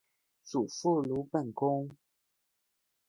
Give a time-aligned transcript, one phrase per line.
[0.43, 1.91] 祖父鲁本恭。